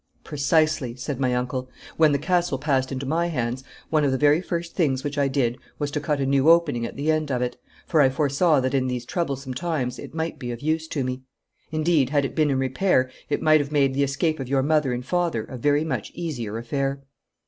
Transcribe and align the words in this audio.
'Precisely,' 0.23 0.95
said 0.95 1.19
my 1.19 1.35
uncle. 1.35 1.69
'When 1.95 2.11
the 2.11 2.17
castle 2.17 2.57
passed 2.57 2.91
into 2.91 3.05
my 3.05 3.27
hands, 3.27 3.63
one 3.91 4.03
of 4.03 4.11
the 4.11 4.17
very 4.17 4.41
first 4.41 4.73
things 4.73 5.03
which 5.03 5.15
I 5.15 5.27
did 5.27 5.59
was 5.77 5.91
to 5.91 5.99
cut 5.99 6.19
a 6.19 6.25
new 6.25 6.49
opening 6.49 6.87
at 6.87 6.95
the 6.95 7.11
end 7.11 7.29
of 7.29 7.43
it, 7.43 7.55
for 7.85 8.01
I 8.01 8.09
foresaw 8.09 8.59
that 8.61 8.73
in 8.73 8.87
these 8.87 9.05
troublesome 9.05 9.53
times 9.53 9.99
it 9.99 10.15
might 10.15 10.39
be 10.39 10.51
of 10.51 10.61
use 10.61 10.87
to 10.87 11.03
me; 11.03 11.21
indeed, 11.71 12.09
had 12.09 12.25
it 12.25 12.33
been 12.33 12.49
in 12.49 12.57
repair 12.57 13.11
it 13.29 13.43
might 13.43 13.59
have 13.59 13.71
made 13.71 13.93
the 13.93 14.01
escape 14.01 14.39
of 14.39 14.49
your 14.49 14.63
mother 14.63 14.91
and 14.91 15.05
father 15.05 15.43
a 15.43 15.55
very 15.55 15.83
much 15.83 16.09
easier 16.15 16.57
affair.' 16.57 17.03